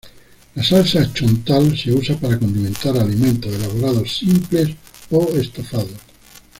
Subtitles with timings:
[0.55, 4.73] La salsa Chontal se usa para condimentar alimentos elaborados simples
[5.11, 5.99] o estofados.